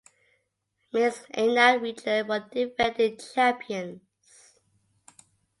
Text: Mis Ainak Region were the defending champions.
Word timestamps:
Mis 0.91 1.27
Ainak 1.37 1.79
Region 1.79 2.27
were 2.27 2.39
the 2.51 2.65
defending 2.65 3.17
champions. 3.19 4.01